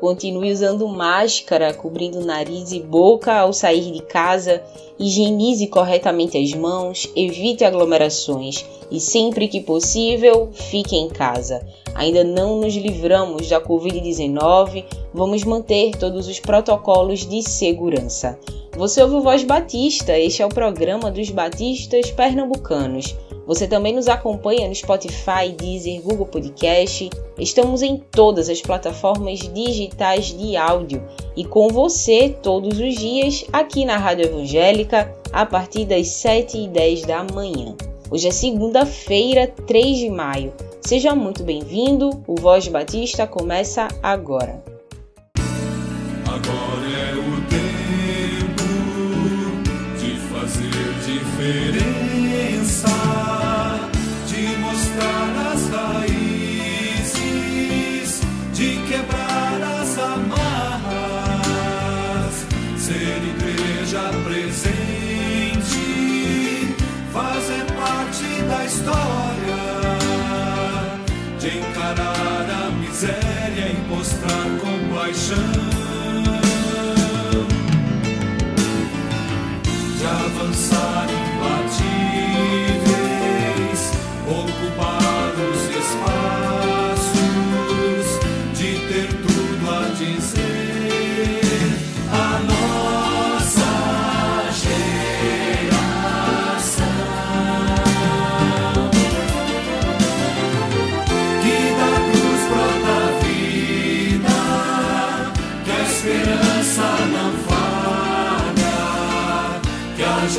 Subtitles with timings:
[0.00, 4.62] Continue usando máscara, cobrindo nariz e boca ao sair de casa.
[4.98, 11.66] Higienize corretamente as mãos, evite aglomerações e, sempre que possível, fique em casa.
[11.94, 18.38] Ainda não nos livramos da Covid-19, vamos manter todos os protocolos de segurança.
[18.76, 23.16] Você ouve o Voz Batista, este é o programa dos batistas pernambucanos.
[23.48, 27.08] Você também nos acompanha no Spotify, Deezer, Google Podcast.
[27.38, 31.02] Estamos em todas as plataformas digitais de áudio
[31.34, 36.68] e com você todos os dias aqui na Rádio Evangélica a partir das 7 e
[36.68, 37.74] 10 da manhã.
[38.10, 40.52] Hoje é segunda-feira, 3 de maio.
[40.82, 42.22] Seja muito bem-vindo.
[42.26, 44.62] O Voz Batista começa agora.
[46.26, 48.62] Agora é o tempo
[49.98, 50.68] de fazer
[51.06, 52.07] diferença.
[80.50, 81.17] De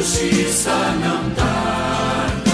[0.01, 2.51] justiça não tarda,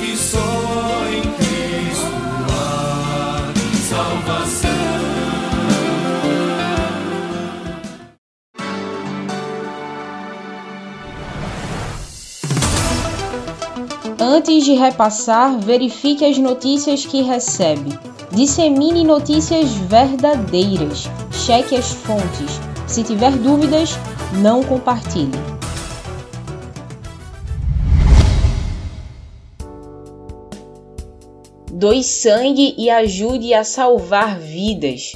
[0.00, 2.06] que só em Cristo
[2.48, 3.52] há
[3.86, 4.70] salvação.
[14.18, 17.98] Antes de repassar, verifique as notícias que recebe.
[18.32, 21.10] Dissemine notícias verdadeiras.
[21.30, 22.58] Cheque as fontes.
[22.86, 23.98] Se tiver dúvidas,
[24.40, 25.49] não compartilhe.
[31.72, 35.12] Doe sangue e ajude a salvar vidas.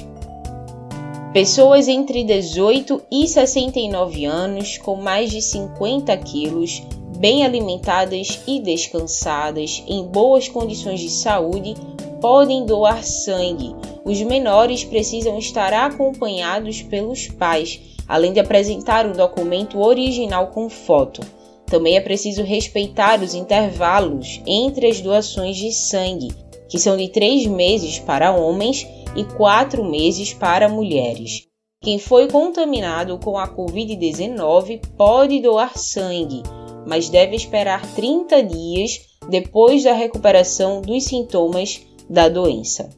[1.33, 6.81] Pessoas entre 18 e 69 anos com mais de 50 quilos,
[7.17, 11.75] bem alimentadas e descansadas, em boas condições de saúde,
[12.21, 13.75] podem doar sangue.
[14.05, 21.19] Os menores precisam estar acompanhados pelos pais, além de apresentar o documento original com foto.
[21.65, 27.45] Também é preciso respeitar os intervalos entre as doações de sangue, que são de três
[27.45, 31.47] meses para homens e quatro meses para mulheres.
[31.81, 36.41] Quem foi contaminado com a Covid-19 pode doar sangue,
[36.85, 38.99] mas deve esperar 30 dias
[39.29, 42.89] depois da recuperação dos sintomas da doença.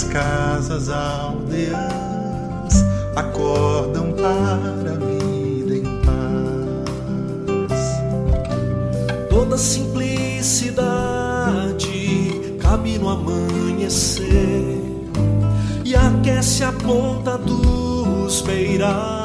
[0.00, 1.74] As casas aldeãs
[3.14, 6.10] acordam para a vida em paz.
[9.28, 14.80] Toda simplicidade cabe no amanhecer
[15.84, 19.20] e aquece a ponta dos beirais.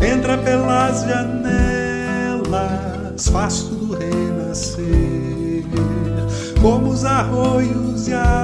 [0.00, 2.48] Entra pelas janelas,
[3.28, 5.05] faz tudo renascer,
[7.06, 8.35] arroios e arrozais.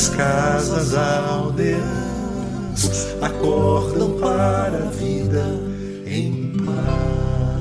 [0.00, 1.82] As casas aldeãs
[3.20, 5.44] acordam para a vida
[6.06, 7.60] em paz.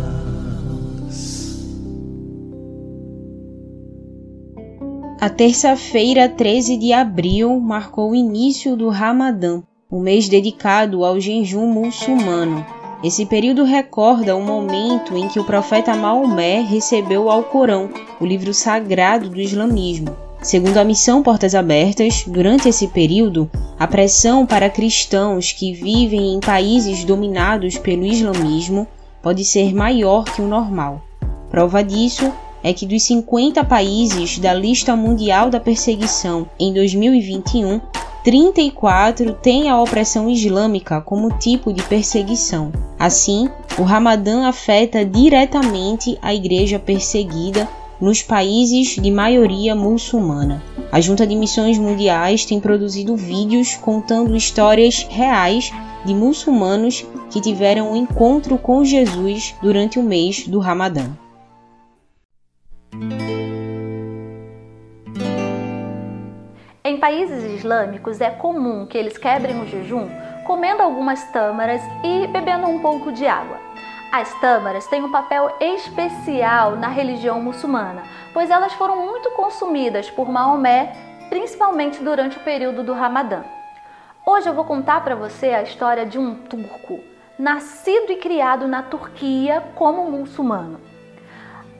[5.20, 11.66] A terça-feira, 13 de abril, marcou o início do Ramadã, o mês dedicado ao jejum
[11.66, 12.66] muçulmano.
[13.04, 18.54] Esse período recorda o momento em que o profeta Maomé recebeu o Alcorão, o livro
[18.54, 20.29] sagrado do islamismo.
[20.42, 26.40] Segundo a missão Portas Abertas, durante esse período, a pressão para cristãos que vivem em
[26.40, 28.88] países dominados pelo islamismo
[29.22, 31.02] pode ser maior que o normal.
[31.52, 32.32] Prova disso
[32.64, 37.82] é que dos 50 países da lista mundial da perseguição em 2021,
[38.24, 42.72] 34 têm a opressão islâmica como tipo de perseguição.
[42.98, 47.68] Assim, o Ramadã afeta diretamente a igreja perseguida
[48.00, 50.64] nos países de maioria muçulmana.
[50.92, 55.72] A Junta de Missões Mundiais tem produzido vídeos contando histórias reais
[56.06, 61.12] de muçulmanos que tiveram um encontro com Jesus durante o mês do Ramadã.
[66.84, 70.08] Em países islâmicos é comum que eles quebrem o jejum
[70.50, 73.69] comendo algumas tâmaras e bebendo um pouco de água.
[74.12, 78.02] As tâmaras têm um papel especial na religião muçulmana,
[78.34, 80.94] pois elas foram muito consumidas por Maomé,
[81.30, 83.44] principalmente durante o período do Ramadã.
[84.26, 87.00] Hoje eu vou contar para você a história de um turco,
[87.38, 90.82] nascido e criado na Turquia como muçulmano.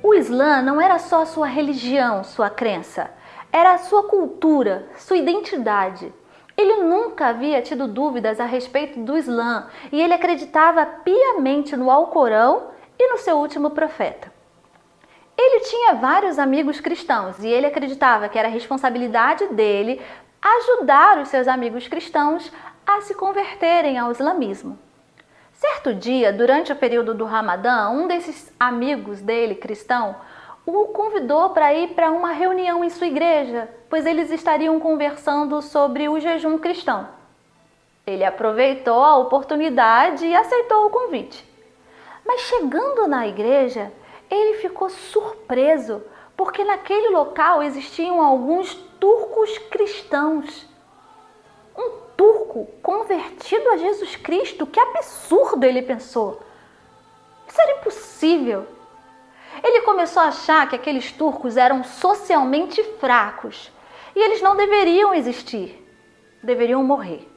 [0.04, 3.10] O Islã não era só sua religião, sua crença,
[3.52, 6.14] era sua cultura, sua identidade.
[6.60, 12.72] Ele nunca havia tido dúvidas a respeito do Islã e ele acreditava piamente no Alcorão
[13.00, 14.30] e no seu último profeta.
[15.38, 20.02] Ele tinha vários amigos cristãos e ele acreditava que era responsabilidade dele
[20.42, 22.52] ajudar os seus amigos cristãos
[22.86, 24.78] a se converterem ao islamismo.
[25.54, 30.18] Certo dia, durante o período do Ramadã, um desses amigos dele, cristão,
[30.76, 36.10] o convidou para ir para uma reunião em sua igreja, pois eles estariam conversando sobre
[36.10, 37.08] o jejum cristão.
[38.06, 41.48] Ele aproveitou a oportunidade e aceitou o convite.
[42.26, 43.92] Mas chegando na igreja,
[44.30, 46.04] ele ficou surpreso,
[46.36, 50.68] porque naquele local existiam alguns turcos cristãos.
[51.78, 54.68] Um turco convertido a Jesus Cristo?
[54.68, 56.42] Que absurdo, ele pensou.
[57.48, 58.68] Isso era impossível.
[59.64, 63.72] Ele começou a achar que aqueles turcos eram socialmente fracos
[64.16, 65.86] e eles não deveriam existir,
[66.44, 67.28] deveriam morrer.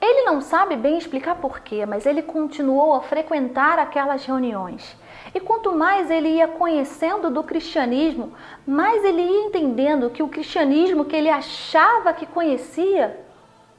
[0.00, 4.96] Ele não sabe bem explicar porquê, mas ele continuou a frequentar aquelas reuniões.
[5.34, 8.32] E quanto mais ele ia conhecendo do cristianismo,
[8.66, 13.18] mais ele ia entendendo que o cristianismo que ele achava que conhecia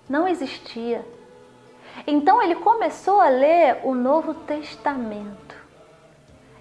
[0.10, 1.06] não existia.
[2.06, 5.49] Então ele começou a ler o Novo Testamento.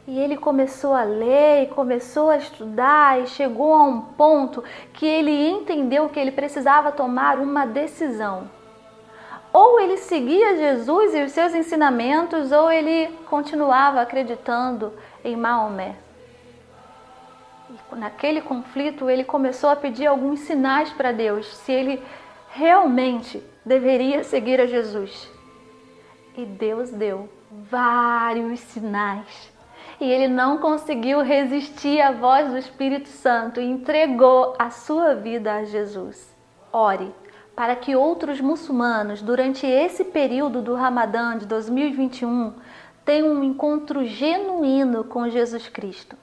[0.08, 5.04] E ele começou a ler e começou a estudar e chegou a um ponto que
[5.04, 8.50] ele entendeu que ele precisava tomar uma decisão.
[9.52, 15.94] Ou ele seguia Jesus e os seus ensinamentos, ou ele continuava acreditando em Maomé.
[17.68, 22.02] E naquele conflito, ele começou a pedir alguns sinais para Deus, se ele
[22.48, 25.30] realmente deveria seguir a Jesus.
[26.34, 29.57] E Deus deu vários sinais
[30.00, 35.54] e ele não conseguiu resistir à voz do Espírito Santo e entregou a sua vida
[35.54, 36.36] a Jesus.
[36.72, 37.12] Ore
[37.58, 42.52] para que outros muçulmanos, durante esse período do Ramadã de 2021,
[43.04, 46.16] tenham um encontro genuíno com Jesus Cristo.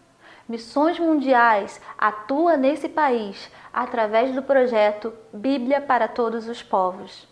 [0.47, 7.27] Missões Mundiais atua nesse país através do projeto Bíblia para Todos os Povos.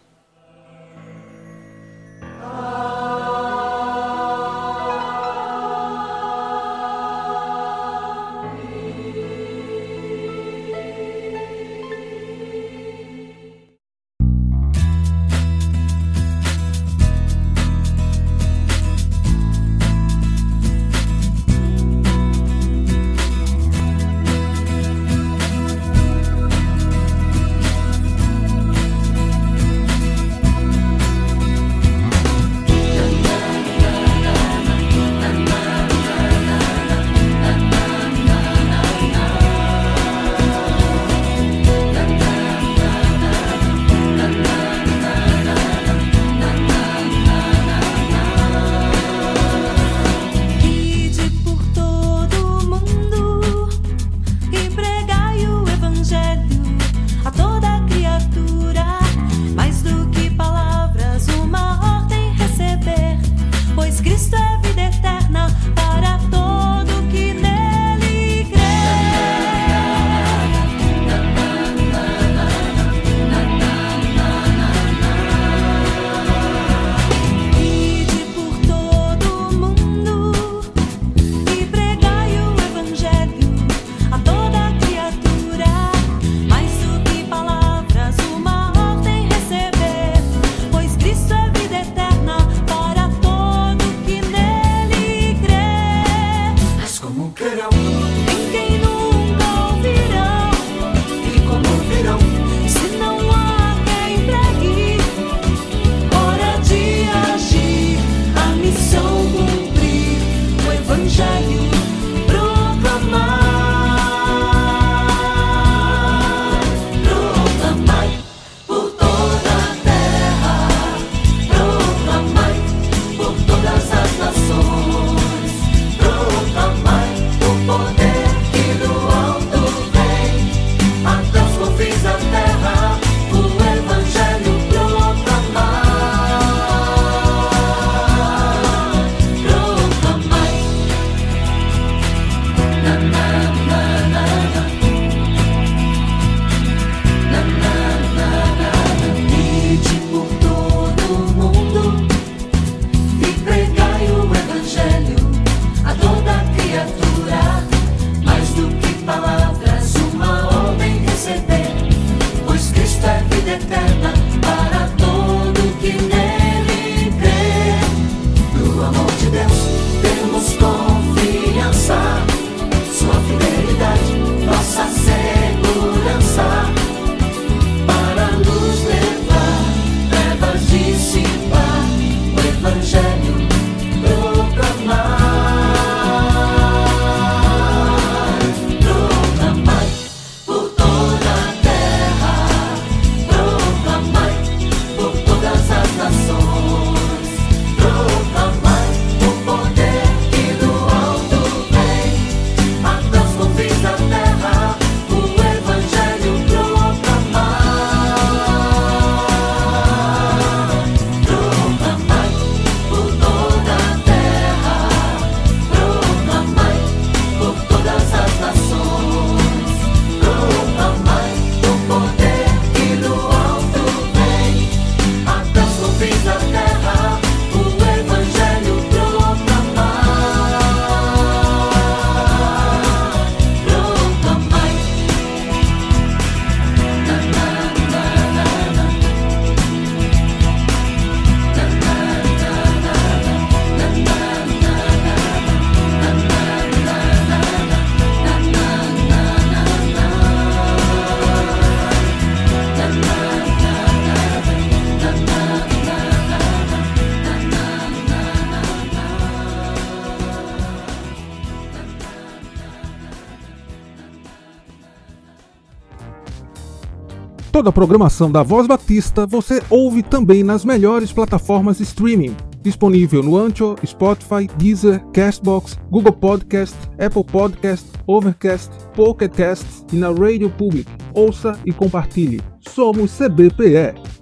[267.63, 272.36] Toda a programação da Voz Batista você ouve também nas melhores plataformas de streaming.
[272.62, 280.10] Disponível no Ancho, Spotify, Deezer, Castbox, Google Podcast, Apple Podcast, Overcast, Pocket Cast e na
[280.10, 280.91] Radio Public.
[281.13, 282.41] Ouça e compartilhe.
[282.60, 284.12] Somos CBPE.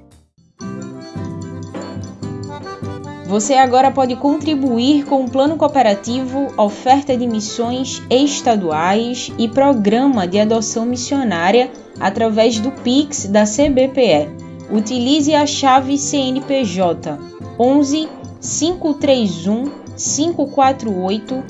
[3.32, 10.38] Você agora pode contribuir com o plano cooperativo, oferta de missões estaduais e programa de
[10.38, 14.28] adoção missionária através do Pix da CBPE.
[14.70, 17.18] Utilize a chave CNPJ
[17.58, 18.10] 11
[18.42, 21.42] 531 548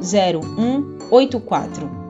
[0.00, 2.01] 000184.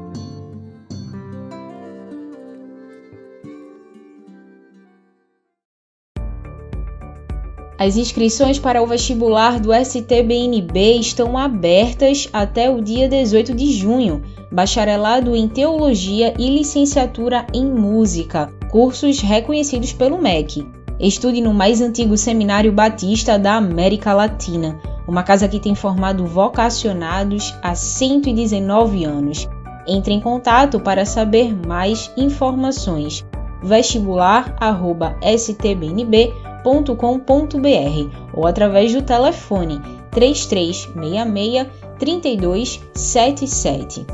[7.82, 14.22] As inscrições para o vestibular do STBNB estão abertas até o dia 18 de junho.
[14.52, 20.64] Bacharelado em Teologia e Licenciatura em Música, cursos reconhecidos pelo MEC.
[21.00, 27.52] Estude no mais antigo Seminário Batista da América Latina, uma casa que tem formado vocacionados
[27.64, 29.48] há 119 anos.
[29.88, 33.26] Entre em contato para saber mais informações.
[33.60, 41.66] vestibular@stbnb.com www.cultura.com.br ou através do telefone 3366
[41.98, 44.06] 3277.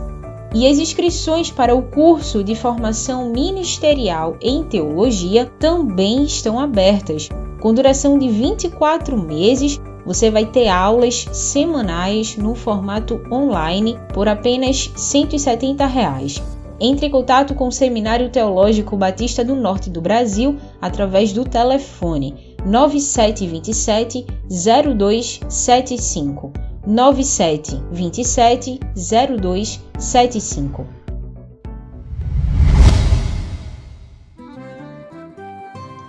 [0.54, 7.28] E as inscrições para o curso de formação ministerial em teologia também estão abertas.
[7.60, 14.90] Com duração de 24 meses, você vai ter aulas semanais no formato online por apenas
[14.96, 16.42] 170 reais.
[16.80, 22.56] Entre em contato com o Seminário Teológico Batista do Norte do Brasil através do telefone
[22.64, 26.52] 9727 0275
[26.86, 30.86] 9727 0275.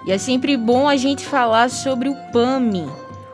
[0.05, 2.87] E é sempre bom a gente falar sobre o PAMI,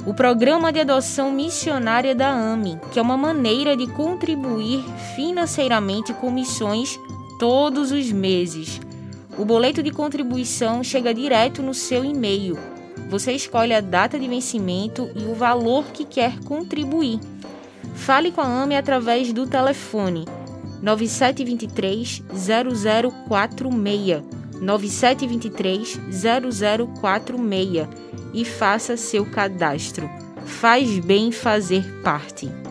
[0.05, 4.83] o Programa de Adoção Missionária da AMI, que é uma maneira de contribuir
[5.15, 6.99] financeiramente com missões
[7.39, 8.79] todos os meses.
[9.37, 12.57] O boleto de contribuição chega direto no seu e-mail.
[13.09, 17.19] Você escolhe a data de vencimento e o valor que quer contribuir.
[17.93, 20.25] Fale com a AME através do telefone
[20.81, 22.23] 9723
[23.27, 24.23] 0046
[24.61, 25.99] 9723
[27.01, 27.87] 0046
[28.33, 30.09] e faça seu cadastro.
[30.45, 32.64] Faz bem fazer parte.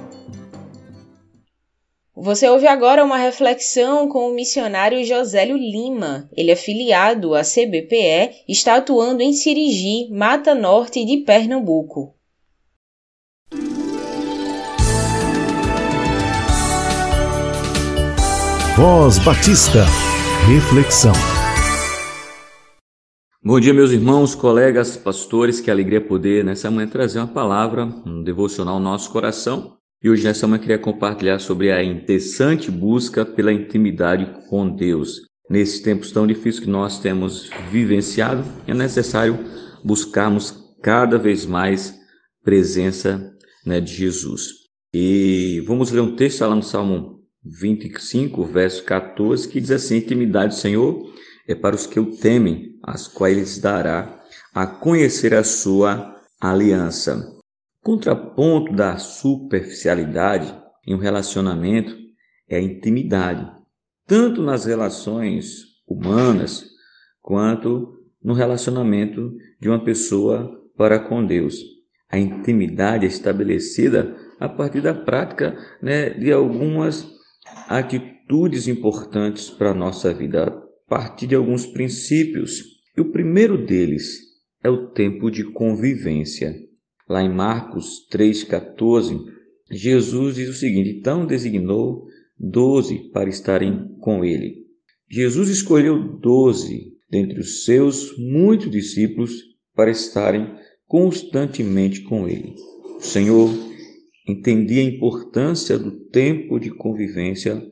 [2.17, 6.29] Você ouve agora uma reflexão com o missionário Josélio Lima.
[6.37, 12.15] Ele é filiado à CBPE, está atuando em Sirigi, Mata Norte de Pernambuco.
[18.77, 19.85] Voz Batista.
[20.47, 21.13] Reflexão.
[23.43, 25.61] Bom dia, meus irmãos, colegas, pastores.
[25.61, 30.23] Que alegria poder nessa manhã trazer uma palavra, um devocional ao nosso coração e hoje
[30.23, 35.23] nessa manhã queria compartilhar sobre a incessante busca pela intimidade com Deus.
[35.49, 39.39] Nesses tempos tão difíceis que nós temos vivenciado, é necessário
[39.83, 41.95] buscarmos cada vez mais
[42.43, 43.33] presença
[43.65, 44.51] né, de Jesus.
[44.93, 50.55] E vamos ler um texto lá no Salmo 25, verso 14, que diz assim: Intimidade,
[50.55, 51.03] Senhor,
[51.49, 54.23] é para os que o temem, as quais dará
[54.55, 57.34] a conhecer a sua aliança.
[57.85, 61.95] Contraponto da superficialidade em um relacionamento
[62.49, 63.47] é a intimidade,
[64.07, 66.65] tanto nas relações humanas
[67.21, 67.93] quanto
[68.23, 71.63] no relacionamento de uma pessoa para com Deus.
[72.11, 77.07] A intimidade é estabelecida a partir da prática né, de algumas
[77.69, 82.63] atitudes importantes para a nossa vida, a partir de alguns princípios.
[82.97, 84.21] E o primeiro deles
[84.63, 86.73] é o tempo de convivência.
[87.09, 89.21] Lá em Marcos 3,14,
[89.71, 92.07] Jesus diz o seguinte: Então designou
[92.39, 94.65] doze para estarem com ele.
[95.11, 99.33] Jesus escolheu doze dentre os seus muitos discípulos
[99.75, 100.55] para estarem
[100.87, 102.55] constantemente com ele.
[102.97, 103.51] O Senhor
[104.27, 107.63] entendia a importância do tempo de convivência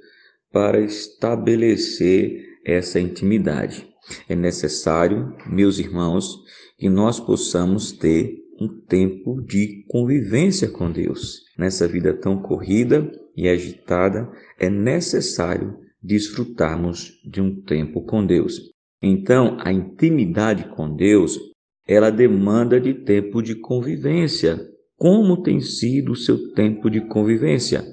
[0.53, 3.89] para estabelecer essa intimidade.
[4.29, 6.43] É necessário, meus irmãos,
[6.77, 11.41] que nós possamos ter um tempo de convivência com Deus.
[11.59, 18.61] Nessa vida tão corrida e agitada, é necessário desfrutarmos de um tempo com Deus.
[19.03, 21.39] Então, a intimidade com Deus,
[21.87, 24.61] ela demanda de tempo de convivência.
[24.97, 27.85] Como tem sido o seu tempo de convivência?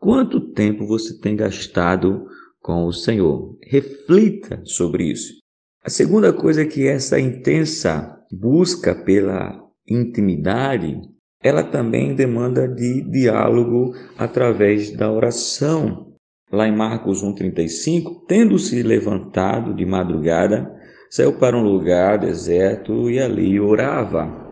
[0.00, 2.26] Quanto tempo você tem gastado
[2.60, 3.56] com o Senhor?
[3.62, 5.34] Reflita sobre isso.
[5.84, 11.00] A segunda coisa é que essa intensa busca pela intimidade,
[11.42, 16.14] ela também demanda de diálogo através da oração.
[16.50, 20.72] Lá em Marcos 1,35, tendo-se levantado de madrugada,
[21.10, 24.44] saiu para um lugar deserto e ali orava.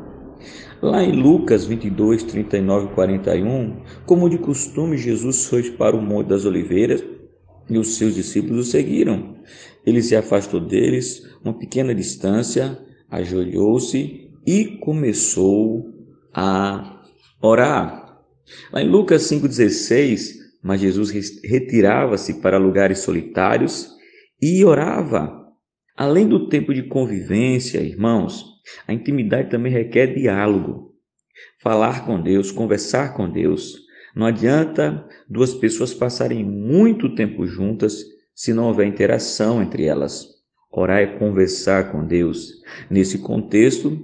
[0.82, 6.28] Lá em Lucas 22, 39 e 41, como de costume, Jesus foi para o Monte
[6.28, 7.02] das Oliveiras
[7.70, 9.36] e os seus discípulos o seguiram.
[9.86, 12.78] Ele se afastou deles uma pequena distância,
[13.10, 15.92] ajoelhou-se e começou
[16.32, 17.02] a
[17.40, 18.20] orar.
[18.72, 21.10] Lá em Lucas 5,16, mas Jesus
[21.42, 23.88] retirava-se para lugares solitários
[24.40, 25.42] e orava.
[25.96, 28.44] Além do tempo de convivência, irmãos,
[28.86, 30.94] a intimidade também requer diálogo.
[31.62, 33.76] Falar com Deus, conversar com Deus.
[34.14, 38.04] Não adianta duas pessoas passarem muito tempo juntas
[38.34, 40.33] se não houver interação entre elas.
[40.76, 42.60] Orar é conversar com Deus.
[42.90, 43.96] Nesse contexto,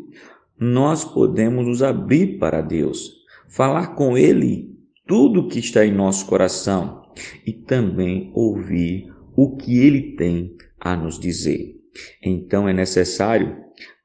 [0.57, 3.13] nós podemos nos abrir para Deus,
[3.49, 7.03] falar com Ele tudo o que está em nosso coração
[7.45, 11.75] e também ouvir o que Ele tem a nos dizer.
[12.23, 13.57] Então é necessário,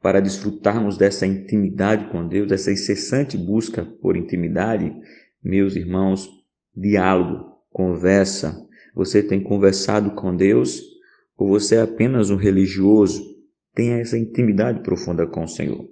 [0.01, 4.91] para desfrutarmos dessa intimidade com Deus, dessa incessante busca por intimidade,
[5.43, 6.27] meus irmãos,
[6.75, 8.59] diálogo, conversa.
[8.95, 10.94] Você tem conversado com Deus
[11.37, 13.23] ou você é apenas um religioso?
[13.73, 15.85] Tenha essa intimidade profunda com o Senhor.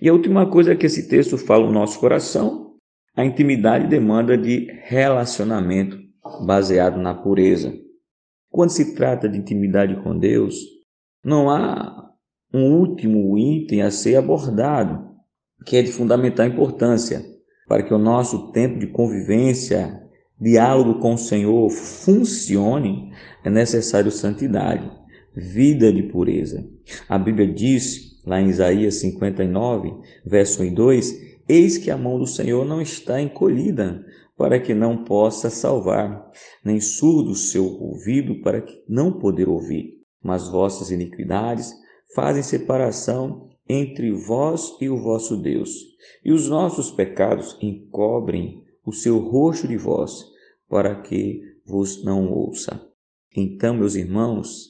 [0.00, 2.74] E a última coisa que esse texto fala no nosso coração,
[3.14, 5.98] a intimidade demanda de relacionamento
[6.44, 7.72] baseado na pureza.
[8.50, 10.56] Quando se trata de intimidade com Deus,
[11.22, 12.10] não há
[12.52, 15.10] um último item a ser abordado,
[15.64, 17.22] que é de fundamental importância
[17.66, 20.05] para que o nosso tempo de convivência,
[20.40, 23.12] diálogo com o Senhor funcione,
[23.44, 24.90] é necessário santidade,
[25.34, 26.66] vida de pureza.
[27.08, 29.92] A Bíblia diz, lá em Isaías 59,
[30.24, 34.04] verso 1 e 2, Eis que a mão do Senhor não está encolhida,
[34.36, 36.30] para que não possa salvar,
[36.64, 39.96] nem surdo o seu ouvido para que não poder ouvir
[40.26, 41.72] mas vossas iniquidades
[42.14, 45.70] fazem separação entre vós e o vosso Deus,
[46.24, 50.24] e os nossos pecados encobrem o seu rosto de vós,
[50.68, 52.88] para que vos não ouça.
[53.36, 54.68] Então, meus irmãos,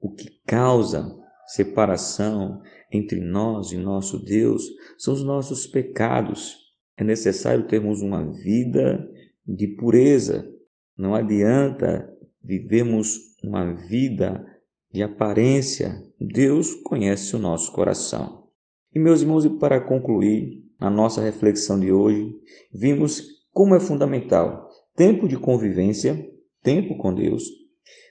[0.00, 1.14] o que causa
[1.46, 4.64] separação entre nós e nosso Deus
[4.96, 6.56] são os nossos pecados.
[6.96, 9.08] É necessário termos uma vida
[9.46, 10.48] de pureza.
[10.96, 12.10] Não adianta
[12.42, 14.44] vivermos uma vida
[14.92, 18.48] de aparência, Deus conhece o nosso coração.
[18.94, 22.34] E meus irmãos, e para concluir a nossa reflexão de hoje,
[22.72, 26.30] vimos como é fundamental tempo de convivência,
[26.62, 27.42] tempo com Deus,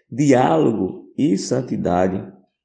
[0.09, 2.19] diálogo e santidade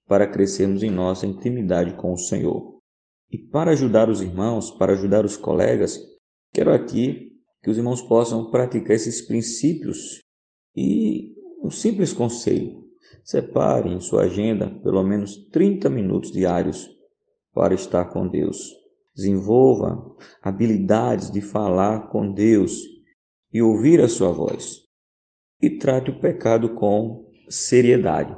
[0.08, 2.80] para crescermos em nossa intimidade com o Senhor.
[3.30, 6.00] E para ajudar os irmãos, para ajudar os colegas,
[6.54, 7.30] quero aqui
[7.62, 10.22] que os irmãos possam praticar esses princípios
[10.74, 12.82] e um simples conselho.
[13.22, 16.88] Separe em sua agenda pelo menos 30 minutos diários
[17.52, 18.79] para estar com Deus.
[19.20, 20.02] Desenvolva
[20.42, 22.80] habilidades de falar com Deus
[23.52, 24.78] e ouvir a sua voz.
[25.60, 28.34] E trate o pecado com seriedade.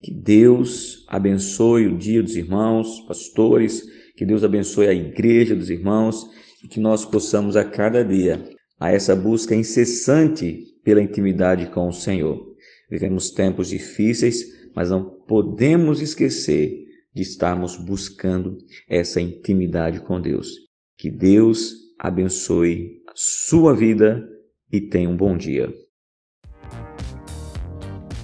[0.00, 3.82] Que Deus abençoe o dia dos irmãos, pastores,
[4.16, 6.24] que Deus abençoe a igreja dos irmãos
[6.62, 11.92] e que nós possamos a cada dia a essa busca incessante pela intimidade com o
[11.92, 12.54] Senhor.
[12.88, 20.48] Vivemos tempos difíceis, mas não podemos esquecer de estarmos buscando essa intimidade com Deus.
[20.96, 24.26] Que Deus abençoe a sua vida
[24.70, 25.72] e tenha um bom dia.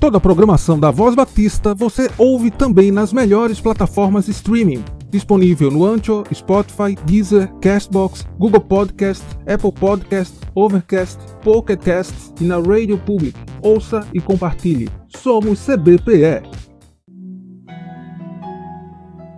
[0.01, 5.71] Toda a programação da Voz Batista você ouve também nas melhores plataformas de streaming disponível
[5.71, 12.99] no Ancho, Spotify, Deezer, Castbox, Google Podcast, Apple Podcast, Overcast, Pocket Cast e na Radio
[12.99, 13.39] Public.
[13.63, 14.89] Ouça e compartilhe.
[15.09, 16.68] Somos CBPE.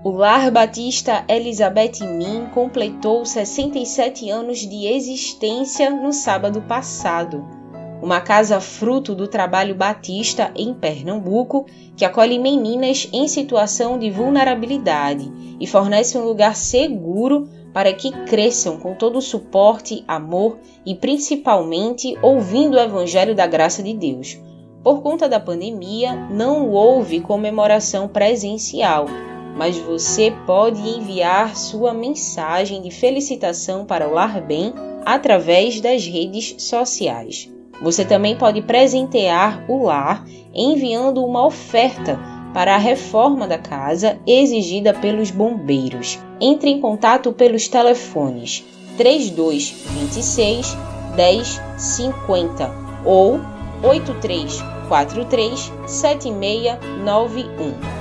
[0.02, 7.60] O Lar Batista Elizabeth Min completou 67 anos de existência no sábado passado
[8.02, 15.30] uma casa fruto do trabalho batista em Pernambuco, que acolhe meninas em situação de vulnerabilidade
[15.60, 22.16] e fornece um lugar seguro para que cresçam com todo o suporte, amor e principalmente
[22.22, 24.38] ouvindo o Evangelho da graça de Deus.
[24.82, 29.06] Por conta da pandemia, não houve comemoração presencial,
[29.56, 34.72] mas você pode enviar sua mensagem de felicitação para o Lar Bem
[35.04, 37.50] através das redes sociais.
[37.82, 42.18] Você também pode presentear o lar enviando uma oferta
[42.52, 46.18] para a reforma da casa exigida pelos bombeiros.
[46.40, 48.64] Entre em contato pelos telefones
[48.96, 50.76] 3226
[51.16, 52.70] 1050
[53.04, 53.38] ou
[53.82, 57.99] 8343 7691.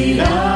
[0.00, 0.49] Jamais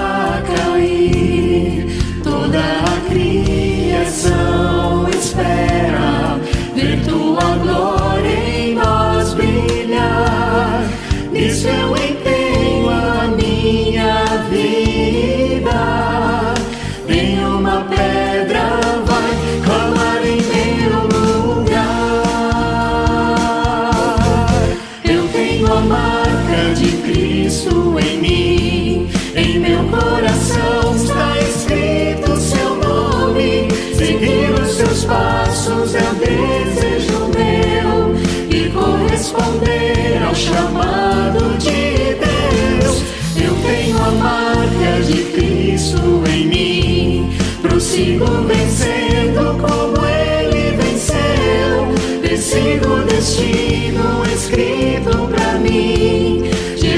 [55.29, 56.43] pra mim.
[56.77, 56.95] De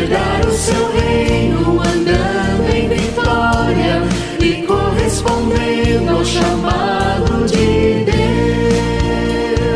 [0.47, 4.03] o seu reino andando em vitória
[4.41, 8.05] e correspondendo ao chamado de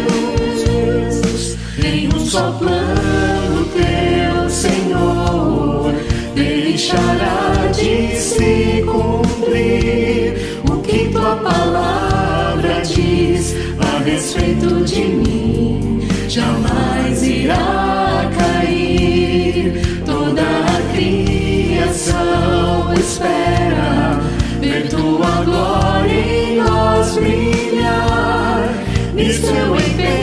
[0.08, 1.56] Deus.
[1.84, 5.92] Em um só plano teu, Senhor,
[6.34, 16.00] deixará de se cumprir o que tua palavra diz a respeito de mim.
[16.28, 17.89] Jamais irá
[23.20, 24.18] criação espera
[24.60, 28.74] ver tua glória em nós brilhar.
[29.14, 30.19] Nisso eu empenho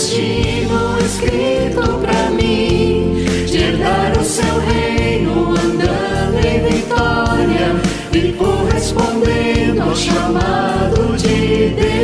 [0.00, 3.22] destino escrito pra mim.
[3.46, 7.76] De herdar o seu reino andando em vitória.
[8.12, 11.98] E correspondendo ao chamado de Deus.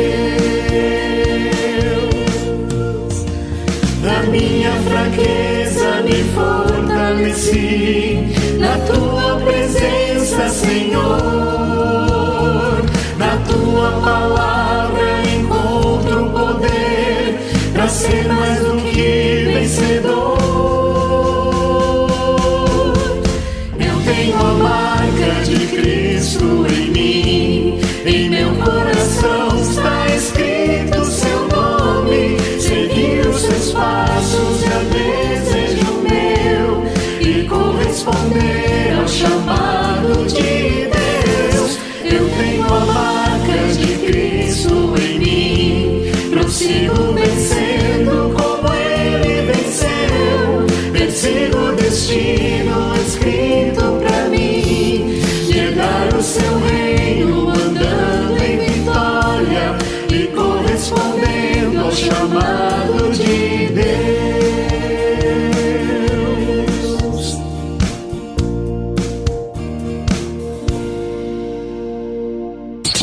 [4.03, 7.55] Na minha fraqueza me fortaleci,
[8.59, 11.36] na tua presença, Senhor.
[18.07, 19.26] Ser mais do que